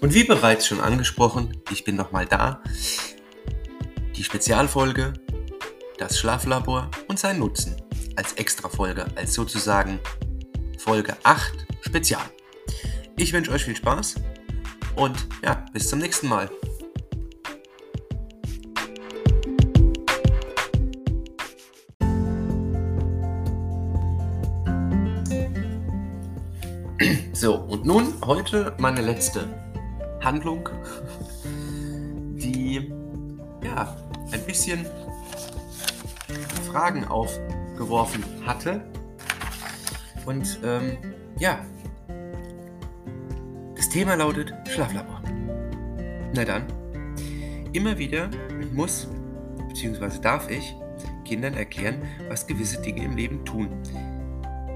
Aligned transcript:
Und 0.00 0.14
wie 0.14 0.22
bereits 0.22 0.66
schon 0.66 0.80
angesprochen, 0.80 1.56
ich 1.70 1.82
bin 1.82 1.96
nochmal 1.96 2.24
da. 2.24 2.62
Die 4.16 4.22
Spezialfolge, 4.22 5.12
das 5.98 6.18
Schlaflabor 6.18 6.90
und 7.08 7.18
sein 7.18 7.40
Nutzen 7.40 7.76
als 8.14 8.34
Extrafolge, 8.34 9.06
als 9.16 9.34
sozusagen 9.34 9.98
Folge 10.78 11.16
8 11.24 11.66
Spezial. 11.80 12.22
Ich 13.16 13.32
wünsche 13.32 13.50
euch 13.50 13.64
viel 13.64 13.74
Spaß 13.74 14.16
und 14.94 15.26
ja, 15.42 15.64
bis 15.72 15.88
zum 15.88 15.98
nächsten 15.98 16.28
Mal. 16.28 16.48
So, 27.32 27.54
und 27.54 27.84
nun 27.84 28.14
heute 28.24 28.74
meine 28.78 29.00
letzte 29.00 29.67
Handlung, 30.20 30.68
die 32.36 32.92
ja 33.62 33.96
ein 34.32 34.42
bisschen 34.42 34.86
Fragen 36.70 37.04
aufgeworfen 37.04 38.24
hatte. 38.46 38.82
Und 40.26 40.60
ähm, 40.64 40.98
ja, 41.38 41.64
das 43.74 43.88
Thema 43.88 44.14
lautet 44.16 44.52
Schlaflabor. 44.68 45.22
Na 46.34 46.44
dann, 46.44 46.64
immer 47.72 47.96
wieder 47.96 48.28
muss 48.74 49.08
bzw. 49.68 50.20
darf 50.20 50.50
ich 50.50 50.74
Kindern 51.24 51.54
erklären, 51.54 52.02
was 52.28 52.46
gewisse 52.46 52.80
Dinge 52.80 53.04
im 53.04 53.16
Leben 53.16 53.44
tun, 53.44 53.68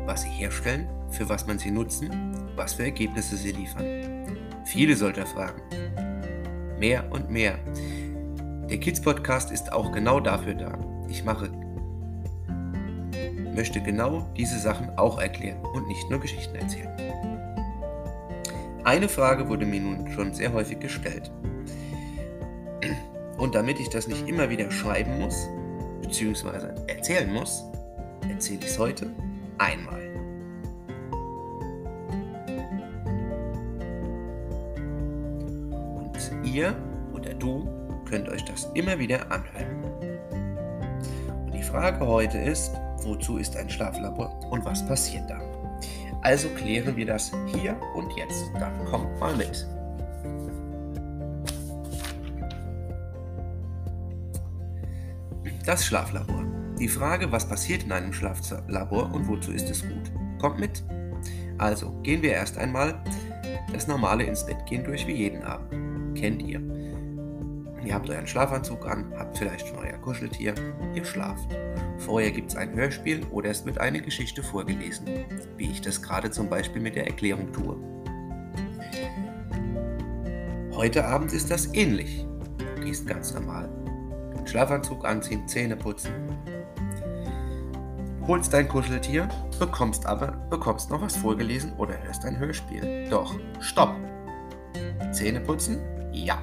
was 0.07 0.23
sie 0.23 0.29
herstellen, 0.29 0.89
für 1.11 1.29
was 1.29 1.47
man 1.47 1.59
sie 1.59 1.71
nutzen, 1.71 2.11
was 2.57 2.75
für 2.75 2.85
Ergebnisse 2.85 3.37
sie 3.37 3.53
liefern. 3.53 4.22
Viele 4.65 4.97
solcher 4.97 5.27
Fragen. 5.27 5.61
Mehr 6.79 7.05
und 7.11 7.31
mehr. 7.31 7.59
Der 8.71 8.79
Kids 8.79 9.01
Podcast 9.01 9.51
ist 9.51 9.73
auch 9.73 9.93
genau 9.93 10.21
dafür 10.21 10.55
da. 10.55 10.79
Ich 11.09 11.25
mache 11.25 11.51
möchte 13.55 13.81
genau 13.81 14.27
diese 14.37 14.59
Sachen 14.59 14.89
auch 14.99 15.21
erklären 15.21 15.63
und 15.75 15.87
nicht 15.87 16.09
nur 16.11 16.21
Geschichten 16.21 16.57
erzählen. 16.57 16.91
Eine 18.85 19.09
Frage 19.09 19.49
wurde 19.49 19.67
mir 19.67 19.81
nun 19.81 20.11
schon 20.13 20.33
sehr 20.33 20.53
häufig 20.53 20.81
gestellt. 20.81 21.31
Und 23.39 23.55
damit 23.55 23.79
ich 23.81 23.89
das 23.89 24.09
nicht 24.09 24.29
immer 24.29 24.51
wieder 24.51 24.71
schreiben 24.71 25.19
muss, 25.21 25.49
beziehungsweise 26.01 26.75
erzählen 26.89 27.33
muss, 27.33 27.65
erzähle 28.29 28.61
ich 28.61 28.67
es 28.67 28.79
heute 28.79 29.11
einmal. 29.59 30.12
Ihr 36.53 36.77
oder 37.15 37.35
du 37.35 37.69
könnt 38.05 38.29
euch 38.29 38.45
das 38.45 38.69
immer 38.75 38.99
wieder 38.99 39.31
anhören. 39.31 39.85
Und 41.47 41.55
die 41.55 41.63
Frage 41.63 42.07
heute 42.07 42.39
ist, 42.39 42.73
wozu 43.03 43.39
ist 43.39 43.57
ein 43.57 43.71
Schlaflabor 43.71 44.39
und 44.51 44.65
was 44.65 44.87
passiert 44.87 45.29
da? 45.29 45.41
Also 46.23 46.49
klären 46.51 46.97
wir 46.97 47.07
das 47.07 47.33
hier 47.47 47.77
und 47.95 48.13
jetzt. 48.17 48.45
Dann 48.61 48.85
kommt 48.85 49.19
mal 49.19 49.35
mit. 49.37 49.67
Das 55.67 55.85
Schlaflabor. 55.85 56.45
Die 56.79 56.89
Frage, 56.89 57.31
was 57.31 57.49
passiert 57.49 57.85
in 57.85 57.93
einem 57.93 58.13
Schlaflabor 58.13 59.13
und 59.13 59.29
wozu 59.29 59.53
ist 59.53 59.71
es 59.71 59.83
gut? 59.83 60.13
Kommt 60.41 60.59
mit. 60.59 60.83
Also 61.59 61.91
gehen 62.03 62.23
wir 62.23 62.33
erst 62.33 62.59
einmal 62.59 62.95
das 63.73 63.87
normale 63.87 64.25
ins 64.25 64.45
Bett 64.45 64.67
gehen 64.67 64.85
durch 64.85 65.07
wie 65.07 65.13
jeden 65.13 65.43
Abend. 65.43 65.92
Kennt 66.23 66.41
ihr? 66.41 66.61
Ihr 67.85 67.95
habt 67.95 68.09
euren 68.09 68.29
Schlafanzug 68.29 68.87
an, 68.87 69.13
habt 69.19 69.37
vielleicht 69.37 69.67
schon 69.67 69.79
euer 69.79 69.99
Kuscheltier, 69.99 70.55
ihr 70.95 71.05
schlaft. 71.05 71.49
Vorher 71.99 72.31
gibt 72.31 72.51
es 72.51 72.57
ein 72.57 72.73
Hörspiel 72.75 73.27
oder 73.33 73.51
es 73.51 73.67
wird 73.67 73.79
eine 73.79 74.01
Geschichte 74.01 74.41
vorgelesen, 74.41 75.05
wie 75.57 75.73
ich 75.73 75.81
das 75.81 76.01
gerade 76.01 76.31
zum 76.31 76.49
Beispiel 76.49 76.81
mit 76.81 76.95
der 76.95 77.09
Erklärung 77.09 77.53
tue. 77.53 77.77
Heute 80.77 81.05
Abend 81.05 81.33
ist 81.33 81.51
das 81.51 81.75
ähnlich. 81.75 82.25
Du 82.77 82.83
gehst 82.83 83.05
ganz 83.09 83.35
normal. 83.35 83.69
Schlafanzug 84.45 85.05
anziehen, 85.05 85.49
Zähne 85.49 85.75
putzen. 85.75 86.13
Holst 88.29 88.53
dein 88.53 88.69
Kuscheltier, 88.69 89.29
bekommst 89.59 90.07
aber 90.07 90.29
bekommst 90.51 90.89
noch 90.89 91.03
was 91.03 91.17
vorgelesen 91.17 91.73
oder 91.79 92.01
hörst 92.05 92.25
ein 92.25 92.39
Hörspiel. 92.39 93.09
Doch, 93.11 93.35
stopp! 93.59 93.97
Zähne 95.11 95.41
putzen? 95.41 95.81
Ja. 96.13 96.39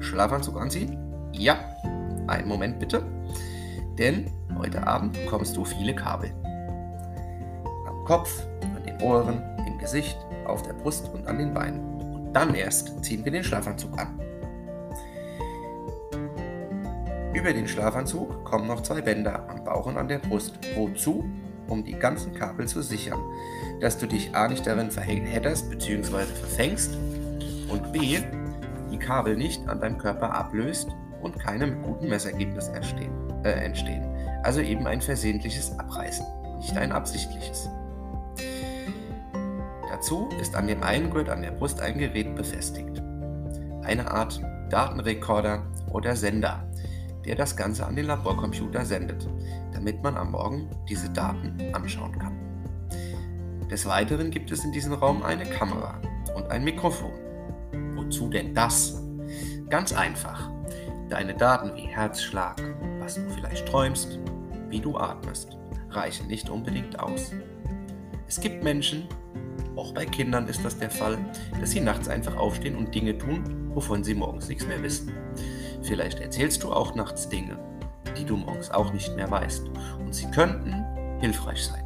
Schlafanzug 0.00 0.60
anziehen? 0.60 0.98
Ja. 1.32 1.58
Einen 2.26 2.48
Moment 2.48 2.78
bitte. 2.78 3.02
Denn 3.98 4.30
heute 4.58 4.86
Abend 4.86 5.12
bekommst 5.12 5.56
du 5.56 5.64
viele 5.64 5.94
Kabel. 5.94 6.32
Am 7.86 8.04
Kopf, 8.04 8.42
an 8.62 8.82
den 8.84 9.00
Ohren, 9.02 9.42
im 9.66 9.78
Gesicht, 9.78 10.16
auf 10.46 10.62
der 10.62 10.72
Brust 10.74 11.08
und 11.12 11.26
an 11.26 11.38
den 11.38 11.52
Beinen. 11.52 11.80
Und 11.80 12.32
dann 12.32 12.54
erst 12.54 13.04
ziehen 13.04 13.24
wir 13.24 13.32
den 13.32 13.44
Schlafanzug 13.44 13.98
an. 13.98 14.18
Über 17.34 17.52
den 17.52 17.68
Schlafanzug 17.68 18.44
kommen 18.44 18.66
noch 18.66 18.82
zwei 18.82 19.00
Bänder 19.00 19.48
am 19.48 19.64
Bauch 19.64 19.86
und 19.86 19.96
an 19.96 20.08
der 20.08 20.18
Brust. 20.18 20.58
Wozu? 20.76 21.24
Um 21.68 21.84
die 21.84 21.92
ganzen 21.92 22.34
Kabel 22.34 22.66
zu 22.66 22.82
sichern, 22.82 23.20
dass 23.80 23.96
du 23.96 24.06
dich 24.06 24.34
A 24.34 24.48
nicht 24.48 24.66
darin 24.66 24.90
verhedderst 24.90 25.70
bzw. 25.70 26.24
verfängst 26.24 26.98
und 27.68 27.92
B 27.92 28.18
die 28.90 28.98
Kabel 28.98 29.36
nicht 29.36 29.66
an 29.68 29.80
deinem 29.80 29.98
Körper 29.98 30.34
ablöst 30.34 30.90
und 31.22 31.38
keine 31.38 31.70
guten 31.70 32.08
Messergebnisse 32.08 32.72
entstehen, 32.72 33.12
äh, 33.44 33.50
entstehen. 33.50 34.04
Also 34.42 34.60
eben 34.60 34.86
ein 34.86 35.00
versehentliches 35.00 35.78
Abreißen, 35.78 36.26
nicht 36.58 36.76
ein 36.76 36.92
absichtliches. 36.92 37.68
Dazu 39.90 40.28
ist 40.40 40.54
an 40.56 40.66
dem 40.66 40.82
einen 40.82 41.10
Gurt 41.10 41.28
an 41.28 41.42
der 41.42 41.50
Brust 41.50 41.80
ein 41.80 41.98
Gerät 41.98 42.34
befestigt. 42.34 43.02
Eine 43.82 44.10
Art 44.10 44.40
Datenrekorder 44.70 45.62
oder 45.92 46.16
Sender, 46.16 46.64
der 47.26 47.34
das 47.34 47.56
Ganze 47.56 47.86
an 47.86 47.96
den 47.96 48.06
Laborcomputer 48.06 48.84
sendet, 48.84 49.28
damit 49.72 50.02
man 50.02 50.16
am 50.16 50.30
Morgen 50.30 50.70
diese 50.88 51.10
Daten 51.10 51.58
anschauen 51.72 52.18
kann. 52.18 52.38
Des 53.70 53.86
Weiteren 53.86 54.30
gibt 54.30 54.50
es 54.50 54.64
in 54.64 54.72
diesem 54.72 54.94
Raum 54.94 55.22
eine 55.22 55.44
Kamera 55.44 56.00
und 56.34 56.50
ein 56.50 56.64
Mikrofon. 56.64 57.12
Wozu 58.10 58.28
denn 58.28 58.52
das? 58.56 59.00
Ganz 59.68 59.92
einfach. 59.92 60.50
Deine 61.08 61.32
Daten 61.32 61.76
wie 61.76 61.86
Herzschlag, 61.86 62.60
was 62.98 63.14
du 63.14 63.30
vielleicht 63.30 63.68
träumst, 63.68 64.18
wie 64.68 64.80
du 64.80 64.96
atmest, 64.96 65.56
reichen 65.90 66.26
nicht 66.26 66.50
unbedingt 66.50 66.98
aus. 66.98 67.30
Es 68.26 68.40
gibt 68.40 68.64
Menschen, 68.64 69.06
auch 69.76 69.94
bei 69.94 70.06
Kindern 70.06 70.48
ist 70.48 70.64
das 70.64 70.76
der 70.76 70.90
Fall, 70.90 71.18
dass 71.60 71.70
sie 71.70 71.78
nachts 71.78 72.08
einfach 72.08 72.36
aufstehen 72.36 72.74
und 72.74 72.92
Dinge 72.92 73.16
tun, 73.16 73.70
wovon 73.76 74.02
sie 74.02 74.14
morgens 74.14 74.48
nichts 74.48 74.66
mehr 74.66 74.82
wissen. 74.82 75.12
Vielleicht 75.82 76.18
erzählst 76.18 76.64
du 76.64 76.72
auch 76.72 76.96
nachts 76.96 77.28
Dinge, 77.28 77.60
die 78.18 78.24
du 78.24 78.36
morgens 78.36 78.72
auch 78.72 78.92
nicht 78.92 79.14
mehr 79.14 79.30
weißt. 79.30 79.70
Und 80.00 80.12
sie 80.12 80.28
könnten 80.32 80.84
hilfreich 81.20 81.64
sein. 81.64 81.84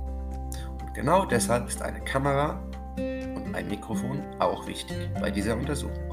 Und 0.80 0.94
genau 0.94 1.26
deshalb 1.26 1.68
ist 1.68 1.82
eine 1.82 2.00
Kamera 2.00 2.62
und 2.96 3.54
ein 3.54 3.68
Mikrofon 3.68 4.22
auch 4.38 4.66
wichtig 4.66 4.96
bei 5.20 5.30
dieser 5.30 5.54
Untersuchung. 5.54 6.03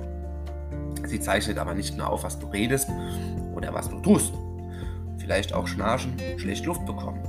Sie 1.12 1.20
zeichnet 1.20 1.58
aber 1.58 1.74
nicht 1.74 1.98
nur 1.98 2.08
auf, 2.10 2.24
was 2.24 2.40
du 2.40 2.48
redest 2.48 2.88
oder 3.54 3.74
was 3.74 3.90
du 3.90 4.00
tust. 4.00 4.34
Vielleicht 5.18 5.54
auch 5.54 5.68
schnarchen, 5.68 6.14
schlecht 6.38 6.66
Luft 6.66 6.86
bekommen. 6.86 7.20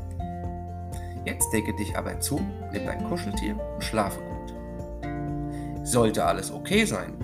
Jetzt 1.24 1.52
decke 1.52 1.74
dich 1.74 1.98
aber 1.98 2.20
zu, 2.20 2.40
nimm 2.70 2.86
dein 2.86 3.02
Kuscheltier 3.02 3.58
und 3.74 3.82
schlafe 3.82 4.20
gut. 4.20 4.54
Sollte 5.84 6.24
alles 6.24 6.52
okay 6.52 6.84
sein, 6.84 7.14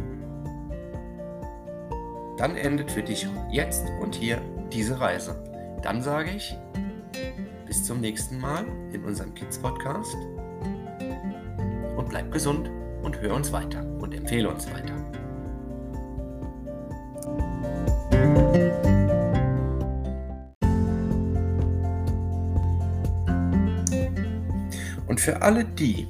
dann 2.37 2.57
endet 2.57 2.91
für 2.91 3.05
dich 3.05 3.29
jetzt 3.53 3.87
und 4.01 4.17
hier 4.17 4.41
diese 4.73 5.01
Reise. 5.01 5.37
Dann 5.83 6.03
sage 6.03 6.31
ich, 6.31 6.59
bis 7.67 7.85
zum 7.85 8.01
nächsten 8.01 8.41
Mal 8.41 8.65
in 8.93 9.05
unserem 9.05 9.33
Kids 9.33 9.59
Podcast 9.59 10.17
und 11.97 12.09
bleib 12.09 12.33
gesund 12.33 12.69
und 13.05 13.21
hör 13.21 13.37
uns 13.37 13.53
weiter 13.53 13.87
und 14.01 14.13
empfehle 14.13 14.49
uns 14.49 14.69
weiter. 14.73 15.08
Und 25.19 25.23
für 25.23 25.43
alle 25.43 25.65
die, 25.65 26.07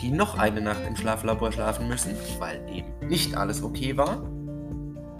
die 0.00 0.12
noch 0.12 0.38
eine 0.38 0.60
Nacht 0.60 0.86
im 0.86 0.94
Schlaflabor 0.94 1.50
schlafen 1.50 1.88
müssen, 1.88 2.14
weil 2.38 2.64
eben 2.72 3.08
nicht 3.08 3.36
alles 3.36 3.60
okay 3.60 3.96
war, 3.96 4.22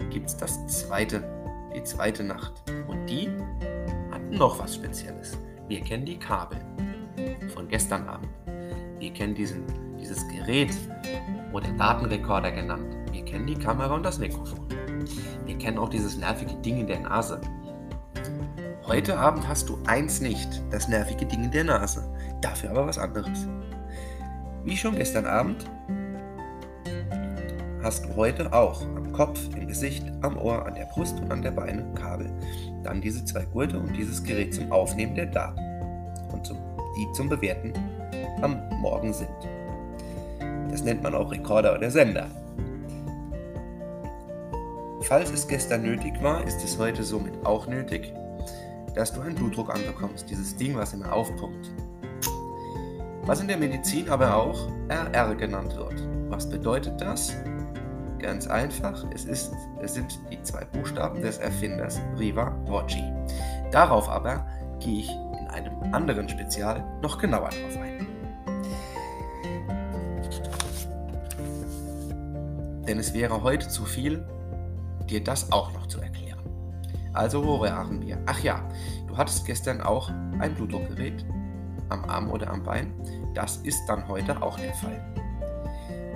gibt 0.09 0.29
es 0.29 0.37
das 0.37 0.65
zweite, 0.67 1.21
die 1.75 1.83
zweite 1.83 2.23
Nacht. 2.23 2.53
Und 2.87 3.05
die 3.05 3.27
hat 4.11 4.21
noch 4.31 4.59
was 4.59 4.75
Spezielles. 4.75 5.37
Wir 5.67 5.81
kennen 5.81 6.05
die 6.05 6.17
Kabel 6.17 6.57
von 7.53 7.67
gestern 7.67 8.07
Abend. 8.07 8.29
Wir 8.99 9.11
kennen 9.11 9.35
diesen, 9.35 9.65
dieses 9.99 10.25
Gerät 10.29 10.73
oder 11.51 11.67
Datenrekorder 11.73 12.53
genannt. 12.53 12.95
Wir 13.11 13.25
kennen 13.25 13.45
kennen 13.45 13.47
die 13.47 13.55
Kamera 13.55 13.93
und 13.93 14.03
das 14.03 14.19
Mikrofon. 14.19 14.69
Wir 15.45 15.57
kennen 15.57 15.79
auch 15.79 15.89
dieses 15.89 16.15
nervige 16.15 16.55
Ding 16.61 16.79
in 16.79 16.87
der 16.87 17.01
Nase. 17.01 17.41
Heute 18.87 19.17
Abend 19.17 19.47
hast 19.47 19.67
du 19.67 19.79
eins 19.87 20.21
nicht, 20.21 20.61
das 20.69 20.87
nervige 20.87 21.25
Ding 21.25 21.45
in 21.45 21.51
der 21.51 21.63
Nase. 21.63 22.03
Dafür 22.41 22.69
aber 22.69 22.85
was 22.85 22.99
anderes. 22.99 23.47
Wie 24.63 24.77
schon 24.77 24.95
gestern 24.95 25.25
Abend 25.25 25.65
hast 27.81 28.05
du 28.05 28.15
heute 28.15 28.53
auch 28.53 28.83
am 28.83 29.11
Kopf, 29.11 29.39
im 29.55 29.67
Gesicht, 29.67 30.05
am 30.21 30.37
Ohr, 30.37 30.67
an 30.67 30.75
der 30.75 30.85
Brust 30.85 31.19
und 31.19 31.31
an 31.31 31.41
der 31.41 31.49
Beine 31.49 31.83
Kabel. 31.95 32.29
Dann 32.83 33.01
diese 33.01 33.25
zwei 33.25 33.45
Gurte 33.45 33.79
und 33.79 33.91
dieses 33.97 34.23
Gerät 34.23 34.53
zum 34.53 34.71
Aufnehmen 34.71 35.15
der 35.15 35.25
Daten 35.25 35.59
und 36.31 36.45
zum, 36.45 36.59
die 36.95 37.11
zum 37.13 37.27
Bewerten 37.27 37.73
am 38.43 38.69
Morgen 38.81 39.13
sind. 39.13 39.29
Das 40.69 40.83
nennt 40.83 41.01
man 41.01 41.15
auch 41.15 41.31
Rekorder 41.31 41.73
oder 41.75 41.89
Sender. 41.89 42.27
Falls 45.01 45.31
es 45.31 45.47
gestern 45.47 45.81
nötig 45.81 46.21
war, 46.21 46.45
ist 46.45 46.63
es 46.63 46.77
heute 46.77 47.03
somit 47.03 47.33
auch 47.45 47.65
nötig, 47.65 48.13
dass 48.95 49.13
du 49.13 49.21
einen 49.21 49.35
Blutdruck 49.35 49.73
anbekommst, 49.73 50.29
dieses 50.29 50.55
Ding, 50.55 50.75
was 50.75 50.93
immer 50.93 51.11
aufpumpt. 51.11 51.71
Was 53.23 53.41
in 53.41 53.47
der 53.47 53.57
Medizin 53.57 54.09
aber 54.09 54.35
auch 54.35 54.69
RR 54.87 55.35
genannt 55.35 55.75
wird. 55.75 56.07
Was 56.29 56.49
bedeutet 56.49 56.99
das? 57.01 57.35
Ganz 58.19 58.47
einfach, 58.47 59.05
es, 59.13 59.25
ist, 59.25 59.51
es 59.81 59.93
sind 59.93 60.19
die 60.31 60.41
zwei 60.43 60.63
Buchstaben 60.65 61.21
des 61.21 61.37
Erfinders 61.37 61.99
Riva 62.17 62.55
Voci. 62.65 63.03
Darauf 63.71 64.07
aber 64.09 64.45
gehe 64.79 64.99
ich 64.99 65.09
in 65.09 65.47
einem 65.47 65.93
anderen 65.93 66.29
Spezial 66.29 66.83
noch 67.01 67.17
genauer 67.17 67.49
drauf 67.49 67.77
ein. 67.81 68.07
Denn 72.87 72.99
es 72.99 73.13
wäre 73.13 73.41
heute 73.41 73.67
zu 73.67 73.83
viel, 73.85 74.25
dir 75.09 75.23
das 75.23 75.51
auch 75.51 75.73
noch 75.73 75.87
zu 75.87 75.99
erklären. 75.99 76.14
Also 77.15 77.43
wo 77.45 77.61
waren 77.61 78.01
wir? 78.01 78.21
Ach 78.25 78.39
ja, 78.39 78.67
du 79.07 79.15
hattest 79.15 79.45
gestern 79.45 79.81
auch 79.81 80.09
ein 80.39 80.53
Blutdruckgerät 80.53 81.25
am 81.89 82.03
Arm 82.05 82.29
oder 82.29 82.51
am 82.51 82.61
Bein. 82.61 82.93
Das 83.33 83.57
ist 83.57 83.85
dann 83.87 84.07
heute 84.07 84.41
auch 84.41 84.59
der 84.59 84.73
Fall. 84.73 85.01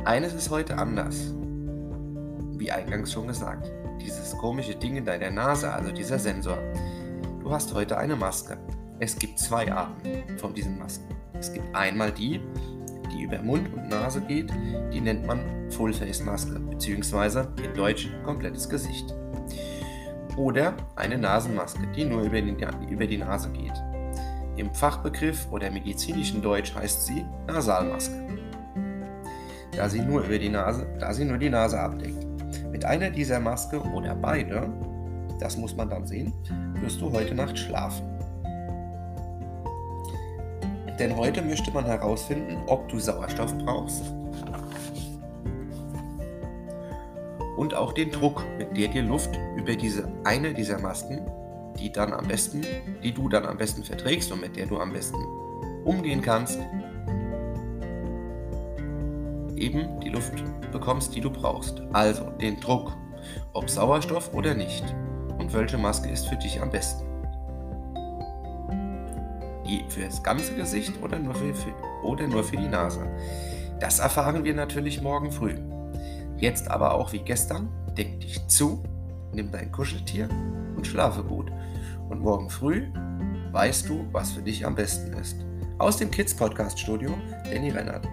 Eines 0.04 0.34
ist 0.34 0.50
heute 0.50 0.78
anders. 0.78 1.34
Wie 2.58 2.70
eingangs 2.70 3.14
schon 3.14 3.28
gesagt, 3.28 3.72
dieses 4.02 4.38
komische 4.38 4.76
Ding 4.76 4.98
in 4.98 5.06
deiner 5.06 5.32
Nase, 5.32 5.72
also 5.72 5.92
dieser 5.92 6.20
Sensor. 6.20 6.58
Du 7.40 7.50
hast 7.50 7.74
heute 7.74 7.98
eine 7.98 8.18
Maske. 8.18 8.58
Es 9.00 9.18
gibt 9.18 9.40
zwei 9.40 9.72
Arten 9.72 10.38
von 10.38 10.54
diesen 10.54 10.78
Masken. 10.78 11.16
Es 11.34 11.54
gibt 11.54 11.74
einmal 11.74 12.12
die, 12.12 12.42
die 13.14 13.24
über 13.24 13.42
Mund 13.42 13.74
und 13.74 13.88
Nase 13.88 14.20
geht, 14.20 14.52
die 14.92 15.00
nennt 15.00 15.26
man 15.26 15.40
Full-Face-Maske, 15.72 16.60
beziehungsweise 16.60 17.54
in 17.64 17.74
Deutsch 17.74 18.10
komplettes 18.26 18.68
Gesicht 18.68 19.16
oder 20.40 20.74
eine 20.96 21.18
Nasenmaske, 21.18 21.86
die 21.96 22.06
nur 22.06 22.22
über 22.22 22.42
die, 22.42 22.56
über 22.90 23.06
die 23.06 23.18
Nase 23.18 23.50
geht. 23.50 23.74
Im 24.56 24.74
Fachbegriff 24.74 25.48
oder 25.52 25.70
medizinischen 25.70 26.42
Deutsch 26.42 26.74
heißt 26.74 27.06
sie 27.06 27.26
Nasalmaske. 27.48 28.26
Da 29.76 29.90
sie 29.90 30.00
nur 30.00 30.24
über 30.24 30.40
die 30.40 30.50
Nase, 30.50 30.88
da 31.00 31.14
sie 31.14 31.26
nur 31.26 31.38
die 31.38 31.50
Nase 31.50 31.80
abdeckt. 31.80 32.26
Mit 32.72 32.86
einer 32.86 33.10
dieser 33.10 33.40
Maske 33.40 33.80
oder 33.80 34.16
beide, 34.16 34.70
das 35.40 35.58
muss 35.58 35.76
man 35.76 35.90
dann 35.90 36.08
sehen, 36.08 36.34
wirst 36.82 37.02
du 37.02 37.12
heute 37.12 37.36
Nacht 37.36 37.58
schlafen. 37.58 38.06
Denn 40.98 41.16
heute 41.16 41.42
möchte 41.42 41.72
man 41.72 41.86
herausfinden, 41.86 42.58
ob 42.68 42.88
du 42.90 43.00
Sauerstoff 43.00 43.58
brauchst 43.58 44.14
und 47.60 47.74
auch 47.74 47.92
den 47.92 48.10
Druck, 48.10 48.46
mit 48.58 48.78
der 48.78 48.88
dir 48.88 49.04
Luft 49.04 49.38
über 49.58 49.76
diese 49.76 50.10
eine 50.24 50.54
dieser 50.54 50.80
Masken, 50.80 51.30
die 51.78 51.92
dann 51.92 52.14
am 52.14 52.26
besten, 52.26 52.66
die 53.04 53.14
du 53.14 53.28
dann 53.28 53.46
am 53.46 53.58
besten 53.58 53.84
verträgst 53.84 54.32
und 54.32 54.40
mit 54.40 54.56
der 54.56 54.66
du 54.66 54.80
am 54.80 54.94
besten 54.94 55.18
umgehen 55.84 56.22
kannst, 56.22 56.58
eben 59.58 60.00
die 60.00 60.08
Luft 60.08 60.42
bekommst, 60.72 61.14
die 61.14 61.20
du 61.20 61.30
brauchst. 61.30 61.82
Also 61.92 62.30
den 62.30 62.62
Druck, 62.62 62.96
ob 63.52 63.70
Sauerstoff 63.70 64.34
oder 64.34 64.54
nicht. 64.54 64.86
Und 65.38 65.54
welche 65.54 65.78
Maske 65.78 66.10
ist 66.10 66.30
für 66.30 66.38
dich 66.38 66.62
am 66.62 66.72
besten? 66.72 67.04
Die 69.68 69.84
für 69.90 70.06
das 70.06 70.24
ganze 70.24 70.56
Gesicht 70.56 70.94
oder 71.04 71.20
nur 71.20 71.36
für, 71.36 71.54
für, 71.54 71.74
oder 72.04 72.26
nur 72.26 72.46
für 72.46 72.56
die 72.56 72.70
Nase? 72.70 73.06
Das 73.82 74.00
erfahren 74.00 74.46
wir 74.46 74.54
natürlich 74.54 75.02
morgen 75.02 75.30
früh. 75.30 75.56
Jetzt 76.40 76.72
aber 76.72 76.94
auch 76.94 77.12
wie 77.12 77.20
gestern, 77.20 77.70
deck 77.98 78.22
dich 78.22 78.48
zu, 78.48 78.82
nimm 79.34 79.52
dein 79.52 79.72
Kuscheltier 79.74 80.30
und 80.78 80.88
schlafe 80.88 81.22
gut. 81.22 81.52
Und 82.10 82.22
morgen 82.22 82.50
früh 82.50 82.88
weißt 83.52 83.90
du, 83.90 84.08
was 84.14 84.32
für 84.32 84.42
dich 84.42 84.66
am 84.66 84.74
besten 84.74 85.12
ist. 85.14 85.36
Aus 85.80 85.98
dem 85.98 86.10
Kids 86.10 86.34
Podcast 86.34 86.80
Studio, 86.80 87.12
Danny 87.44 87.72
Rennert. 87.72 88.08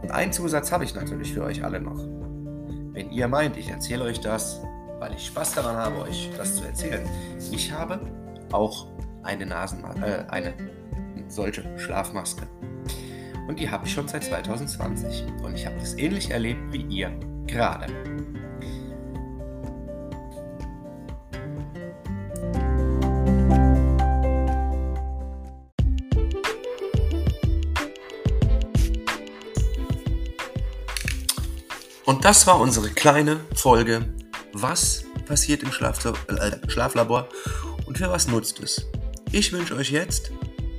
Und 0.00 0.12
einen 0.12 0.32
Zusatz 0.32 0.70
habe 0.70 0.84
ich 0.84 0.94
natürlich 0.94 1.34
für 1.34 1.42
euch 1.42 1.64
alle 1.64 1.80
noch. 1.80 1.98
Wenn 2.92 3.10
ihr 3.10 3.26
meint, 3.26 3.56
ich 3.56 3.68
erzähle 3.68 4.04
euch 4.04 4.20
das, 4.20 4.62
weil 5.00 5.12
ich 5.14 5.26
Spaß 5.26 5.54
daran 5.54 5.76
habe, 5.76 6.02
euch 6.02 6.30
das 6.36 6.56
zu 6.56 6.64
erzählen. 6.64 7.06
Ich 7.50 7.72
habe 7.72 8.00
auch 8.52 8.86
eine 9.24 9.44
Nasenmaske, 9.44 10.04
äh, 10.06 10.30
eine 10.30 10.54
solche 11.26 11.64
Schlafmaske. 11.78 12.46
Und 13.48 13.58
die 13.58 13.68
habe 13.68 13.86
ich 13.86 13.92
schon 13.92 14.06
seit 14.06 14.22
2020. 14.22 15.24
Und 15.42 15.54
ich 15.54 15.66
habe 15.66 15.76
das 15.80 15.98
ähnlich 15.98 16.30
erlebt 16.30 16.60
wie 16.72 16.82
ihr 16.82 17.10
gerade. 17.46 17.86
Und 32.06 32.24
das 32.24 32.46
war 32.46 32.60
unsere 32.60 32.90
kleine 32.90 33.40
Folge. 33.54 34.04
Was 34.52 35.04
passiert 35.26 35.64
im 35.64 35.70
äh, 35.70 36.68
Schlaflabor 36.68 37.28
und 37.84 37.98
für 37.98 38.08
was 38.08 38.28
nutzt 38.28 38.60
es? 38.60 38.86
Ich 39.32 39.52
wünsche 39.52 39.74
euch 39.74 39.90
jetzt 39.90 40.30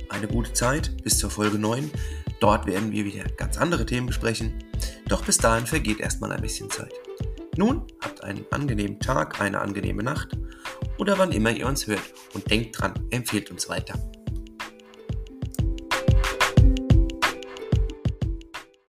eine 0.08 0.26
gute 0.26 0.54
Zeit 0.54 1.02
bis 1.04 1.18
zur 1.18 1.30
Folge 1.30 1.58
9. 1.58 1.90
Dort 2.40 2.66
werden 2.66 2.92
wir 2.92 3.04
wieder 3.04 3.24
ganz 3.36 3.58
andere 3.58 3.84
Themen 3.84 4.06
besprechen. 4.06 4.54
Doch 5.08 5.24
bis 5.24 5.38
dahin 5.38 5.66
vergeht 5.66 6.00
erstmal 6.00 6.32
ein 6.32 6.42
bisschen 6.42 6.70
Zeit. 6.70 6.92
Nun 7.56 7.86
habt 8.00 8.22
einen 8.22 8.44
angenehmen 8.50 9.00
Tag, 9.00 9.40
eine 9.40 9.60
angenehme 9.60 10.02
Nacht 10.02 10.36
oder 10.98 11.18
wann 11.18 11.32
immer 11.32 11.50
ihr 11.50 11.66
uns 11.66 11.86
hört 11.86 12.02
und 12.34 12.48
denkt 12.50 12.78
dran, 12.78 12.94
empfehlt 13.10 13.50
uns 13.50 13.68
weiter. 13.68 13.94